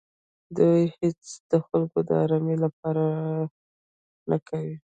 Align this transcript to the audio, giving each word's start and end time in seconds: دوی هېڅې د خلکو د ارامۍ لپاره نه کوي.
دوی 0.57 0.81
هېڅې 0.97 1.33
د 1.51 1.51
خلکو 1.67 1.99
د 2.07 2.09
ارامۍ 2.23 2.57
لپاره 2.65 3.03
نه 4.29 4.37
کوي. 4.47 4.75